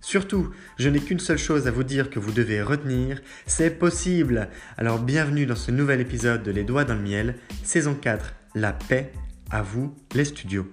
[0.00, 4.48] Surtout, je n'ai qu'une seule chose à vous dire que vous devez retenir, c'est possible.
[4.78, 7.34] Alors bienvenue dans ce nouvel épisode de Les Doigts dans le Miel,
[7.64, 9.12] saison 4, La paix,
[9.50, 10.72] à vous les studios.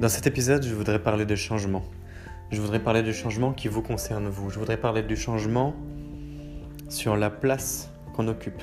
[0.00, 1.84] Dans cet épisode, je voudrais parler de changement.
[2.52, 4.48] Je voudrais parler du changement qui vous concerne vous.
[4.48, 5.76] Je voudrais parler du changement
[6.88, 8.62] sur la place qu'on occupe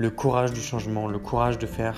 [0.00, 1.94] le courage du changement, le courage de faire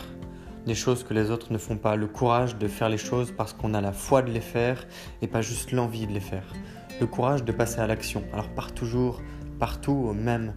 [0.66, 3.52] des choses que les autres ne font pas, le courage de faire les choses parce
[3.52, 4.88] qu'on a la foi de les faire
[5.22, 6.52] et pas juste l'envie de les faire,
[7.00, 8.24] le courage de passer à l'action.
[8.32, 9.22] Alors pas toujours,
[9.60, 10.52] partout au même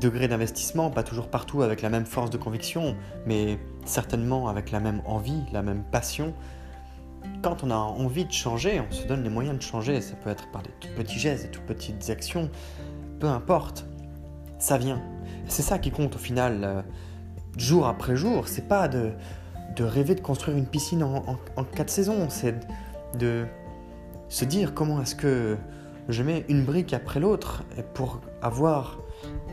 [0.00, 2.94] degré d'investissement, pas toujours partout avec la même force de conviction,
[3.26, 6.32] mais certainement avec la même envie, la même passion.
[7.42, 10.00] Quand on a envie de changer, on se donne les moyens de changer.
[10.00, 12.52] Ça peut être par des tout petits gestes, des tout petites actions,
[13.18, 13.84] peu importe.
[14.60, 15.02] Ça vient,
[15.48, 16.82] c'est ça qui compte au final, euh,
[17.56, 18.48] jour après jour.
[18.48, 19.12] C'est pas de,
[19.76, 21.24] de, rêver de construire une piscine en,
[21.56, 22.54] en, quatre saisons, c'est
[23.18, 23.46] de
[24.28, 25.56] se dire comment est-ce que
[26.08, 27.62] je mets une brique après l'autre
[27.94, 28.98] pour avoir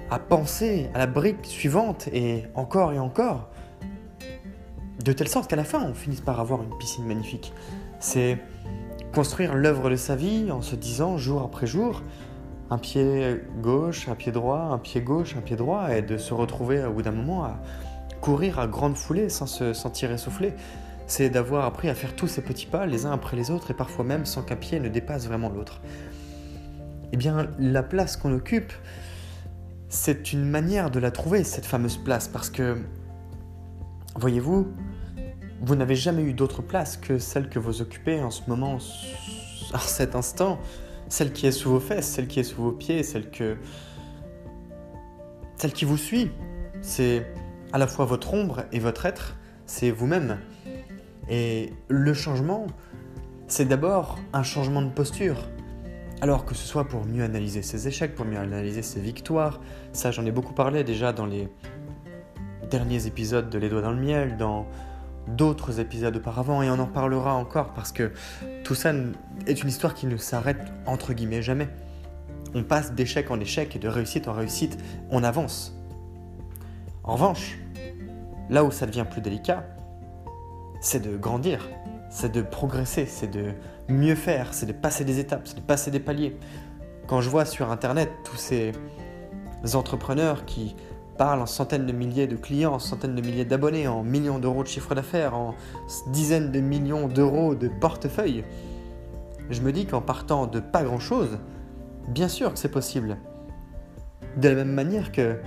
[0.10, 3.50] à penser à la brique suivante et encore et encore,
[5.04, 7.54] de telle sorte qu'à la fin on finisse par avoir une piscine magnifique.
[8.00, 8.38] C'est
[9.14, 12.02] construire l'œuvre de sa vie en se disant jour après jour,
[12.72, 16.34] un pied gauche, un pied droit, un pied gauche, un pied droit, et de se
[16.34, 17.60] retrouver au bout d'un moment à
[18.22, 20.54] courir à grande foulée sans se sentir essoufflé.
[21.06, 23.74] C'est d'avoir appris à faire tous ces petits pas les uns après les autres et
[23.74, 25.82] parfois même sans qu'un pied ne dépasse vraiment l'autre.
[27.12, 28.72] Eh bien, la place qu'on occupe,
[29.90, 32.78] c'est une manière de la trouver, cette fameuse place, parce que,
[34.16, 34.70] voyez-vous,
[35.62, 38.78] vous n'avez jamais eu d'autre place que celle que vous occupez en ce moment,
[39.74, 40.58] à cet instant
[41.12, 43.58] celle qui est sous vos fesses, celle qui est sous vos pieds, celle que
[45.58, 46.32] celle qui vous suit.
[46.82, 47.28] C'est
[47.74, 49.36] à la fois votre ombre et votre être,
[49.66, 50.40] c'est vous-même.
[51.30, 52.66] Et le changement,
[53.48, 55.50] c'est d'abord un changement de posture.
[56.22, 59.60] Alors que ce soit pour mieux analyser ses échecs, pour mieux analyser ses victoires,
[59.92, 61.50] ça j'en ai beaucoup parlé déjà dans les
[62.70, 64.66] derniers épisodes de Les Doigts dans le Miel, dans
[65.28, 68.12] d'autres épisodes auparavant et on en parlera encore parce que
[68.64, 68.94] tout ça
[69.48, 71.70] est une histoire qui ne s'arrête entre guillemets jamais.
[72.54, 74.78] On passe d'échec en échec et de réussite en réussite,
[75.10, 75.76] on avance.
[77.04, 77.58] En revanche,
[78.50, 79.66] là où ça devient plus délicat,
[80.82, 81.70] c'est de grandir,
[82.10, 83.54] c'est de progresser, c'est de
[83.88, 86.38] mieux faire, c'est de passer des étapes, c'est de passer des paliers.
[87.08, 88.74] Quand je vois sur Internet tous ces
[89.74, 90.76] entrepreneurs qui
[91.22, 94.64] parle en centaines de milliers de clients, en centaines de milliers d'abonnés, en millions d'euros
[94.64, 95.54] de chiffre d'affaires, en
[96.08, 98.44] dizaines de millions d'euros de portefeuille,
[99.52, 101.38] je me dis qu'en partant de pas grand-chose,
[102.08, 103.18] bien sûr que c'est possible.
[104.36, 105.40] De la même manière que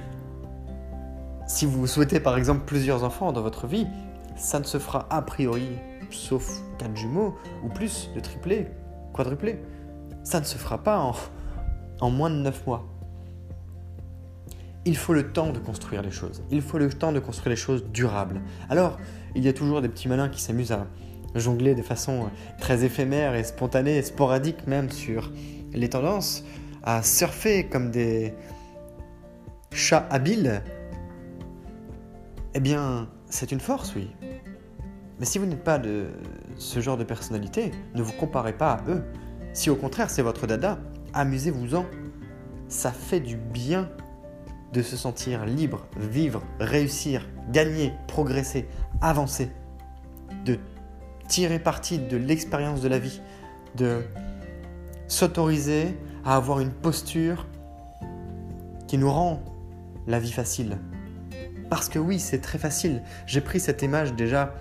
[1.49, 3.89] si vous souhaitez par exemple plusieurs enfants dans votre vie,
[4.37, 5.71] ça ne se fera a priori,
[6.09, 7.35] sauf quatre jumeaux
[7.65, 8.69] ou plus de triplés,
[9.13, 9.61] quadruplés.
[10.23, 11.15] Ça ne se fera pas en,
[12.01, 12.94] en moins de 9 mois.
[14.85, 16.43] Il faut le temps de construire les choses.
[16.51, 18.41] Il faut le temps de construire les choses durables.
[18.69, 18.99] Alors,
[19.35, 20.87] il y a toujours des petits malins qui s'amusent à
[21.35, 22.29] jongler de façon
[22.61, 25.33] très éphémère et spontanée et sporadique même sur
[25.73, 26.45] les tendances,
[26.83, 28.35] à surfer comme des
[29.73, 30.63] chats habiles.
[32.55, 34.11] Eh bien, c'est une force, oui.
[35.19, 36.07] Mais si vous n'êtes pas de
[36.57, 39.03] ce genre de personnalité, ne vous comparez pas à eux.
[39.53, 40.79] Si au contraire c'est votre dada,
[41.15, 41.87] amusez-vous-en.
[42.69, 43.89] Ça fait du bien
[44.75, 48.69] de se sentir libre, vivre, réussir, gagner, progresser,
[49.01, 49.49] avancer,
[50.45, 50.59] de
[51.29, 53.21] tirer parti de l'expérience de la vie,
[53.77, 54.03] de
[55.07, 57.47] s'autoriser à avoir une posture
[58.89, 59.41] qui nous rend
[60.09, 60.79] la vie facile.
[61.71, 63.03] Parce que oui, c'est très facile.
[63.27, 64.55] J'ai pris cette image déjà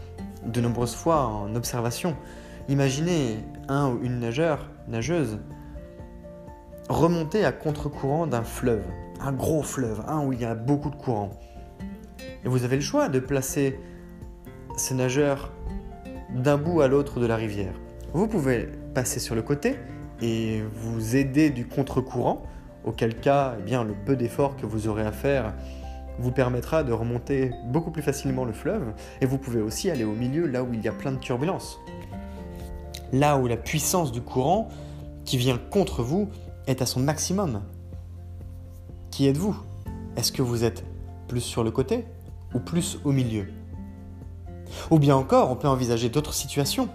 [0.46, 2.16] de nombreuses fois en observation.
[2.70, 5.40] Imaginez un ou une nageur, nageuse,
[6.88, 8.84] remonter à contre-courant d'un fleuve,
[9.24, 11.32] un gros fleuve, un où il y a beaucoup de courant.
[12.44, 13.80] Et vous avez le choix de placer
[14.76, 15.52] ces nageurs
[16.36, 17.74] d'un bout à l'autre de la rivière.
[18.14, 19.78] Vous pouvez passer sur le côté
[20.22, 22.44] et vous aider du contre-courant,
[22.84, 25.54] auquel cas, eh le peu d'efforts que vous aurez à faire
[26.20, 30.12] vous permettra de remonter beaucoup plus facilement le fleuve, et vous pouvez aussi aller au
[30.12, 31.80] milieu là où il y a plein de turbulences.
[33.12, 34.68] Là où la puissance du courant
[35.26, 36.30] qui vient contre vous
[36.68, 37.64] est à son maximum.
[39.14, 39.56] Qui êtes-vous?
[40.16, 40.84] Est-ce que vous êtes
[41.28, 42.08] plus sur le côté
[42.56, 43.46] ou plus au milieu?
[44.90, 46.90] Ou bien encore, on peut envisager d'autres situations.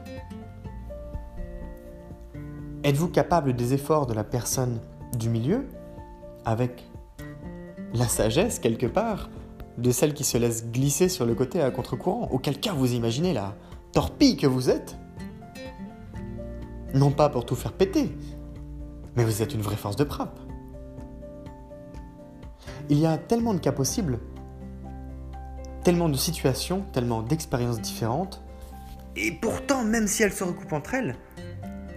[2.83, 4.81] Êtes-vous capable des efforts de la personne
[5.17, 5.69] du milieu
[6.45, 6.91] avec
[7.95, 9.31] la sagesse, quelque part,
[9.77, 12.31] de celle qui se laisse glisser sur le côté à contre-courant?
[12.33, 13.55] Auquel cas vous imaginez la
[13.93, 14.99] torpille que vous êtes?
[16.95, 18.11] Non pas pour tout faire péter,
[19.15, 20.41] mais vous êtes une vraie force de frappe.
[22.91, 24.19] Il y a tellement de cas possibles,
[25.85, 28.43] tellement de situations, tellement d'expériences différentes,
[29.15, 31.17] et pourtant, même si elles se recoupent entre elles,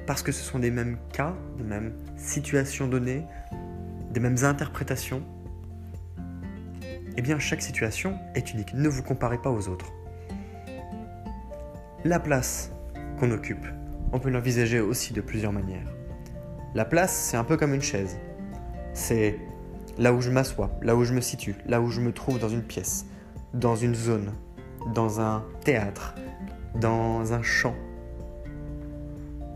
[0.06, 3.26] parce que ce sont des mêmes cas, des mêmes situations données,
[4.12, 5.24] des mêmes interprétations,
[7.16, 8.74] eh bien chaque situation est unique.
[8.74, 9.94] Ne vous comparez pas aux autres.
[12.04, 12.72] La place
[13.20, 13.66] qu'on occupe,
[14.12, 15.88] on peut l'envisager aussi de plusieurs manières.
[16.74, 18.18] La place, c'est un peu comme une chaise.
[18.94, 19.40] C'est
[19.98, 22.50] là où je m'assois, là où je me situe, là où je me trouve dans
[22.50, 23.06] une pièce,
[23.54, 24.34] dans une zone,
[24.94, 26.16] dans un théâtre,
[26.80, 27.76] dans un champ,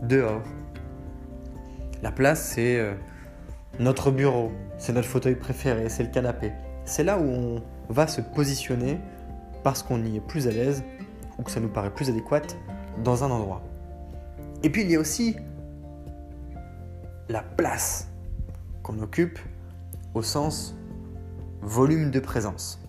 [0.02, 0.42] dehors.
[2.02, 2.94] La place, c'est euh,
[3.80, 6.52] notre bureau, c'est notre fauteuil préféré, c'est le canapé
[6.86, 8.98] c'est là où on va se positionner
[9.62, 10.82] parce qu'on y est plus à l'aise
[11.36, 12.42] ou que ça nous paraît plus adéquat
[13.04, 13.62] dans un endroit.
[14.62, 15.36] Et puis il y a aussi
[17.28, 18.08] la place
[18.82, 19.38] qu'on occupe
[20.16, 20.74] au sens
[21.60, 22.80] volume de présence.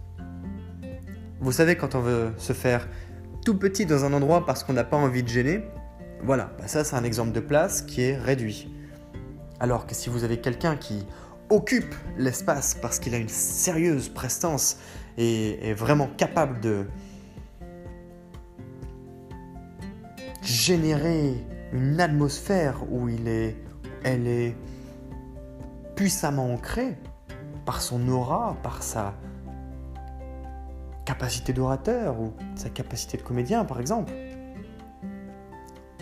[1.42, 2.88] Vous savez, quand on veut se faire
[3.44, 5.62] tout petit dans un endroit parce qu'on n'a pas envie de gêner,
[6.24, 8.74] voilà, bah ça c'est un exemple de place qui est réduit.
[9.60, 11.06] Alors que si vous avez quelqu'un qui
[11.50, 14.78] occupe l'espace parce qu'il a une sérieuse prestance
[15.18, 16.86] et est vraiment capable de
[20.44, 23.58] générer une atmosphère où il est,
[24.06, 24.56] elle est
[25.96, 26.96] puissamment ancrée
[27.68, 29.14] par son aura, par sa
[31.06, 34.14] capacité d'orateur ou sa capacité de comédien par exemple.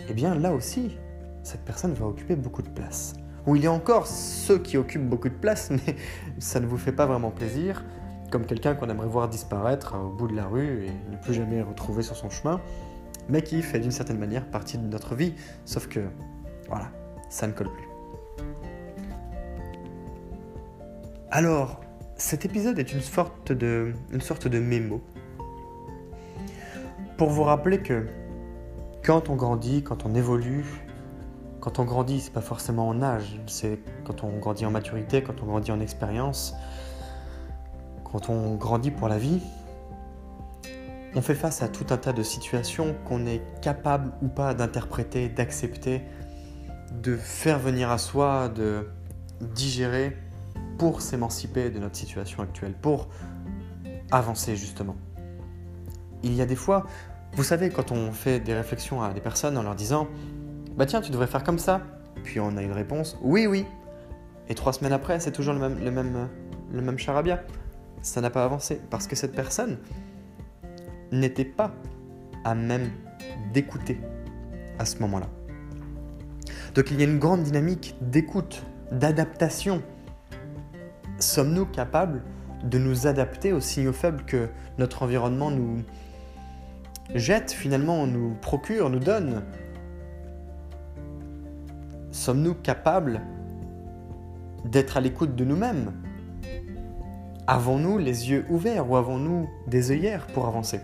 [0.08, 0.96] Eh bien là aussi,
[1.42, 3.14] cette personne va occuper beaucoup de place
[3.46, 5.96] où il y a encore ceux qui occupent beaucoup de place, mais
[6.38, 7.84] ça ne vous fait pas vraiment plaisir,
[8.30, 11.62] comme quelqu'un qu'on aimerait voir disparaître au bout de la rue et ne plus jamais
[11.62, 12.60] retrouver sur son chemin,
[13.28, 16.00] mais qui fait d'une certaine manière partie de notre vie, sauf que,
[16.68, 16.90] voilà,
[17.28, 17.85] ça ne colle plus.
[21.30, 21.80] Alors,
[22.16, 25.02] cet épisode est une sorte de, une mémo.
[27.16, 28.06] Pour vous rappeler que
[29.04, 30.64] quand on grandit, quand on évolue,
[31.58, 35.42] quand on grandit, c'est pas forcément en âge, c'est quand on grandit en maturité, quand
[35.42, 36.54] on grandit en expérience,
[38.04, 39.40] quand on grandit pour la vie,
[41.16, 45.28] on fait face à tout un tas de situations qu'on est capable ou pas d'interpréter,
[45.28, 46.02] d'accepter,
[47.02, 48.88] de faire venir à soi, de
[49.40, 50.16] digérer
[50.78, 53.08] pour s'émanciper de notre situation actuelle, pour
[54.10, 54.96] avancer justement.
[56.22, 56.86] Il y a des fois,
[57.32, 60.08] vous savez, quand on fait des réflexions à des personnes en leur disant
[60.76, 61.80] bah tiens, tu devrais faire comme ça.
[62.22, 63.64] Puis on a une réponse, oui, oui.
[64.48, 66.28] Et trois semaines après, c'est toujours le même, le même,
[66.72, 67.42] le même charabia.
[68.02, 69.78] Ça n'a pas avancé parce que cette personne
[71.12, 71.72] n'était pas
[72.44, 72.90] à même
[73.52, 74.00] d'écouter
[74.78, 75.28] à ce moment-là.
[76.74, 79.82] Donc il y a une grande dynamique d'écoute, d'adaptation.
[81.18, 82.22] Sommes-nous capables
[82.62, 85.82] de nous adapter aux signaux faibles que notre environnement nous
[87.14, 89.42] jette, finalement, nous procure, nous donne?
[92.10, 93.22] Sommes-nous capables
[94.64, 95.92] d'être à l'écoute de nous-mêmes?
[97.46, 100.80] Avons-nous les yeux ouverts ou avons-nous des œillères pour avancer?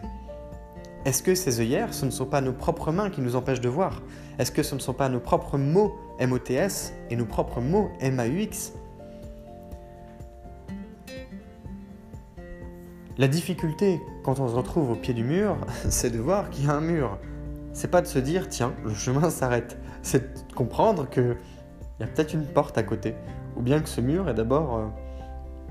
[1.05, 3.69] Est-ce que ces œillères, ce ne sont pas nos propres mains qui nous empêchent de
[3.69, 4.01] voir?
[4.39, 8.73] Est-ce que ce ne sont pas nos propres mots MOTS et nos propres mots MAUX
[13.19, 15.57] La difficulté quand on se retrouve au pied du mur,
[15.89, 17.19] c'est de voir qu'il y a un mur.
[17.73, 19.79] C'est pas de se dire tiens, le chemin s'arrête.
[20.03, 21.37] C'est de comprendre qu'il
[22.01, 23.15] y a peut-être une porte à côté.
[23.57, 24.87] Ou bien que ce mur est d'abord euh,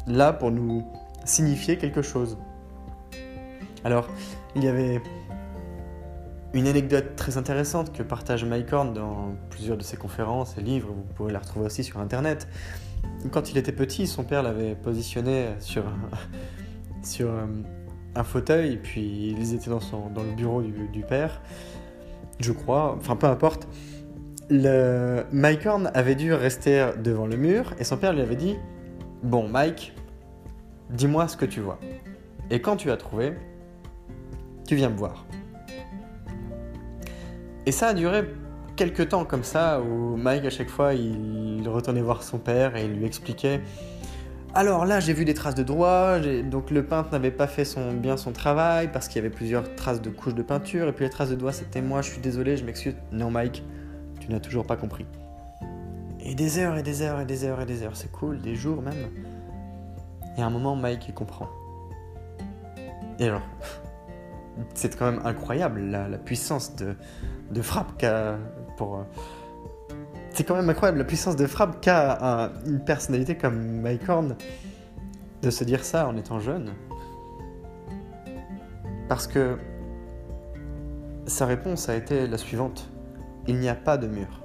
[0.08, 0.86] là pour nous
[1.26, 2.38] signifier quelque chose.
[3.84, 4.08] Alors,
[4.56, 5.02] il y avait
[6.54, 10.90] une anecdote très intéressante que partage Mike Horn dans plusieurs de ses conférences et livres,
[10.90, 12.48] vous pouvez la retrouver aussi sur internet.
[13.32, 15.84] Quand il était petit, son père l'avait positionné sur
[17.04, 17.46] sur euh,
[18.16, 21.42] un fauteuil, puis ils étaient dans, son, dans le bureau du, père,
[22.40, 23.68] je crois, enfin peu importe.
[24.50, 25.24] Le...
[25.32, 28.58] Mike Horn avait dû rester devant le mur et son père lui avait dit
[29.24, 29.94] Bon, Mike,
[30.90, 31.80] dis-moi ce que tu vois.
[32.50, 33.34] Et quand tu as trouvé,
[34.68, 35.26] tu viens me voir.
[37.66, 38.24] Et ça a duré
[38.76, 42.86] quelques temps comme ça, où Mike, à chaque fois, il retournait voir son père et
[42.86, 43.62] il lui expliquait
[44.54, 47.94] alors là, j'ai vu des traces de doigts, donc le peintre n'avait pas fait son,
[47.94, 51.06] bien son travail parce qu'il y avait plusieurs traces de couches de peinture, et puis
[51.06, 52.96] les traces de doigts, c'était moi, je suis désolé, je m'excuse.
[53.14, 53.64] Non, Mike,
[54.20, 55.06] tu n'as toujours pas compris.
[56.20, 58.56] Et des heures et des heures et des heures et des heures, c'est cool, des
[58.56, 59.10] jours même.
[60.38, 61.50] Et à un moment, Mike, il comprend.
[63.20, 63.42] Et alors,
[64.74, 66.96] c'est quand même incroyable la, puissance de,
[67.52, 68.38] de frappe qu'a
[68.78, 69.04] pour euh,
[70.42, 74.36] c'est quand même incroyable la puissance de frappe qu'a une personnalité comme Mike Horn
[75.44, 76.74] de se dire ça en étant jeune.
[79.08, 79.60] Parce que
[81.28, 82.90] sa réponse a été la suivante.
[83.46, 84.42] Il n'y a pas de mur.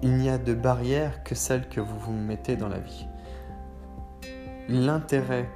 [0.00, 3.06] Il n'y a de barrière que celle que vous vous mettez dans la vie.
[4.70, 5.50] L'intérêt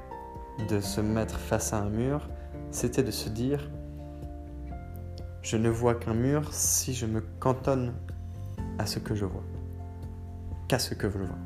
[0.69, 2.29] de se mettre face à un mur,
[2.71, 3.71] c'était de se dire
[5.43, 7.95] je ne vois qu'un mur si je me cantonne
[8.79, 9.45] à ce que je vois,
[10.69, 11.39] qu'à ce que je vois.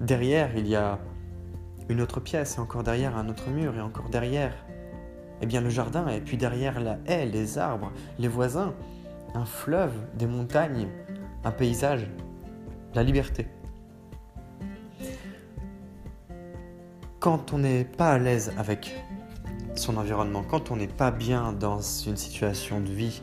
[0.00, 0.98] Derrière, il y a
[1.88, 4.52] une autre pièce, et encore derrière un autre mur, et encore derrière,
[5.40, 8.74] eh bien le jardin, et puis derrière la haie, les arbres, les voisins,
[9.34, 10.88] un fleuve, des montagnes,
[11.44, 12.08] un paysage,
[12.94, 13.46] la liberté.
[17.20, 18.94] Quand on n'est pas à l'aise avec
[19.78, 23.22] son environnement, quand on n'est pas bien dans une situation de vie,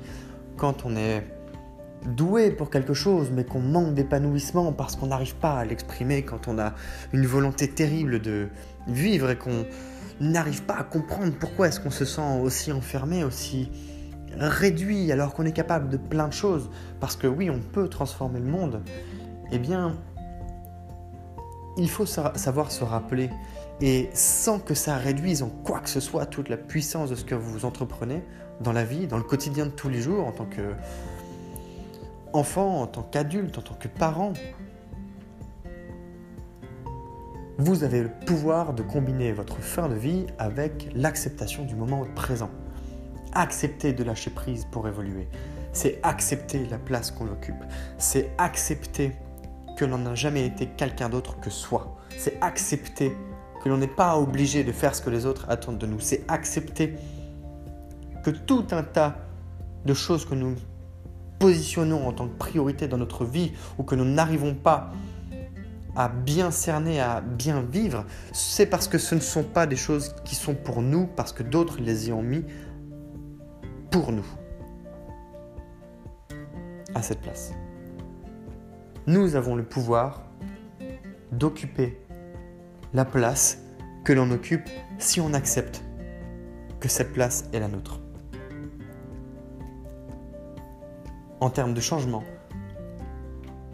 [0.57, 1.25] quand on est
[2.05, 6.47] doué pour quelque chose mais qu'on manque d'épanouissement parce qu'on n'arrive pas à l'exprimer, quand
[6.47, 6.73] on a
[7.13, 8.49] une volonté terrible de
[8.87, 9.65] vivre et qu'on
[10.19, 13.71] n'arrive pas à comprendre pourquoi est-ce qu'on se sent aussi enfermé, aussi
[14.37, 16.69] réduit alors qu'on est capable de plein de choses,
[16.99, 18.81] parce que oui, on peut transformer le monde,
[19.51, 19.95] eh bien,
[21.77, 23.29] il faut savoir se rappeler
[23.85, 27.25] et sans que ça réduise en quoi que ce soit toute la puissance de ce
[27.25, 28.23] que vous entreprenez
[28.61, 30.73] dans la vie, dans le quotidien de tous les jours, en tant que
[32.31, 34.31] enfant, en tant qu'adulte, en tant que parent.
[37.57, 42.51] Vous avez le pouvoir de combiner votre fin de vie avec l'acceptation du moment présent.
[43.33, 45.27] Accepter de lâcher prise pour évoluer.
[45.73, 47.61] C'est accepter la place qu'on occupe.
[47.97, 49.11] C'est accepter
[49.75, 51.97] que l'on n'a jamais été quelqu'un d'autre que soi.
[52.17, 53.11] C'est accepter
[53.63, 55.99] que l'on n'est pas obligé de faire ce que les autres attendent de nous.
[55.99, 56.95] C'est accepter
[58.23, 59.15] que tout un tas
[59.85, 60.55] de choses que nous
[61.39, 64.91] positionnons en tant que priorité dans notre vie ou que nous n'arrivons pas
[65.95, 70.15] à bien cerner, à bien vivre, c'est parce que ce ne sont pas des choses
[70.25, 72.43] qui sont pour nous, parce que d'autres les y ont mis
[73.91, 74.25] pour nous.
[76.95, 77.53] À cette place.
[79.07, 80.23] Nous avons le pouvoir
[81.31, 81.99] d'occuper
[82.93, 83.59] la place
[84.03, 84.69] que l'on occupe
[84.99, 85.83] si on accepte
[86.79, 87.99] que cette place est la nôtre.
[91.39, 92.23] En termes de changement,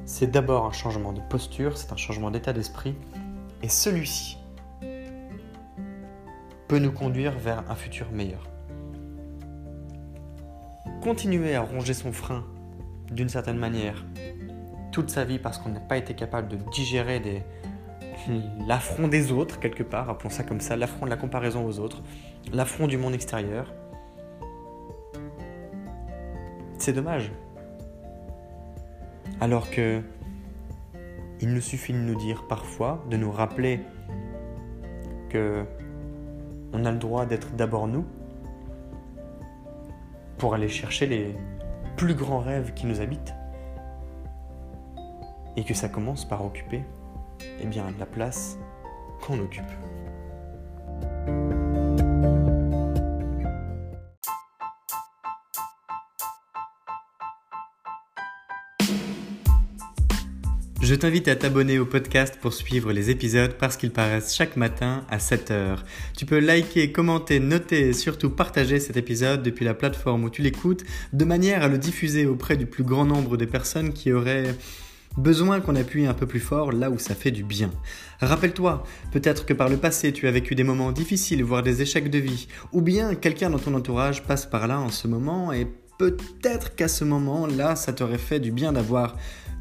[0.06, 2.96] c'est d'abord un changement de posture, c'est un changement d'état d'esprit,
[3.62, 4.38] et celui-ci
[6.68, 8.48] peut nous conduire vers un futur meilleur.
[11.02, 12.46] Continuer à ronger son frein
[13.12, 14.06] d'une certaine manière
[14.92, 17.44] toute sa vie parce qu'on n'a pas été capable de digérer des,
[18.68, 22.02] l'affront des autres, quelque part, appelons ça comme ça, l'affront de la comparaison aux autres,
[22.52, 23.74] l'affront du monde extérieur.
[26.78, 27.32] C'est dommage.
[29.42, 30.02] Alors que
[31.42, 33.80] Il nous suffit de nous dire parfois, de nous rappeler
[35.30, 35.64] que
[36.74, 38.06] on a le droit d'être d'abord nous
[40.38, 41.36] pour aller chercher les
[41.96, 43.34] plus grands rêves qui nous habitent
[45.56, 46.84] et que ça commence par occuper
[47.62, 48.58] eh bien, la place
[49.22, 49.63] qu'on occupe.
[60.89, 65.06] Je t'invite à t'abonner au podcast pour suivre les épisodes parce qu'ils paraissent chaque matin
[65.08, 65.78] à 7h.
[66.18, 70.42] Tu peux liker, commenter, noter et surtout partager cet épisode depuis la plateforme où tu
[70.42, 74.56] l'écoutes de manière à le diffuser auprès du plus grand nombre de personnes qui auraient
[75.18, 77.72] besoin qu'on appuie un peu plus fort là où ça fait du bien.
[78.22, 82.10] Rappelle-toi, peut-être que par le passé tu as vécu des moments difficiles, voire des échecs
[82.10, 85.68] de vie, ou bien quelqu'un dans ton entourage passe par là en ce moment et
[85.98, 89.16] peut-être qu'à ce moment-là ça t'aurait fait du bien d'avoir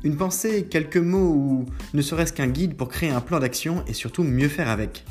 [0.05, 3.93] une pensée, quelques mots ou ne serait-ce qu'un guide pour créer un plan d'action et
[3.93, 5.05] surtout mieux faire avec.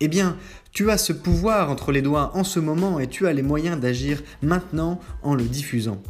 [0.00, 0.36] Eh bien,
[0.72, 3.80] tu as ce pouvoir entre les doigts en ce moment et tu as les moyens
[3.80, 6.02] d'agir maintenant en le diffusant.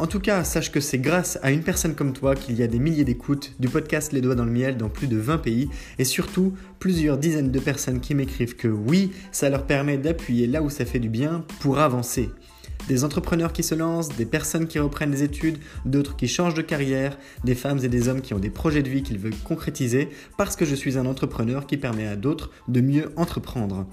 [0.00, 2.66] En tout cas, sache que c'est grâce à une personne comme toi qu'il y a
[2.66, 5.68] des milliers d'écoutes du podcast Les Doigts dans le Miel dans plus de 20 pays
[5.98, 10.62] et surtout plusieurs dizaines de personnes qui m'écrivent que oui, ça leur permet d'appuyer là
[10.62, 12.30] où ça fait du bien pour avancer.
[12.88, 16.62] Des entrepreneurs qui se lancent, des personnes qui reprennent des études, d'autres qui changent de
[16.62, 20.08] carrière, des femmes et des hommes qui ont des projets de vie qu'ils veulent concrétiser
[20.38, 23.86] parce que je suis un entrepreneur qui permet à d'autres de mieux entreprendre.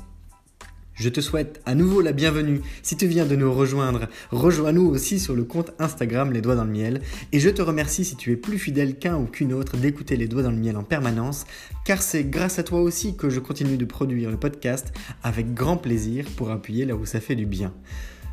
[0.98, 4.08] Je te souhaite à nouveau la bienvenue si tu viens de nous rejoindre.
[4.32, 7.01] Rejoins-nous aussi sur le compte Instagram Les Doigts dans le Miel.
[7.32, 10.27] Et je te remercie si tu es plus fidèle qu'un ou qu'une autre d'écouter Les
[10.27, 11.46] Doigts dans le Miel en permanence,
[11.86, 15.77] car c'est grâce à toi aussi que je continue de produire le podcast avec grand
[15.77, 17.75] plaisir pour appuyer là où ça fait du bien.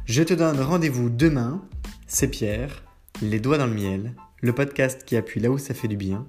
[0.07, 1.63] Je te donne rendez-vous demain.
[2.07, 2.83] C'est Pierre,
[3.21, 6.27] Les Doigts dans le Miel, le podcast qui appuie là où ça fait du bien.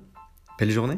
[0.60, 0.98] Belle journée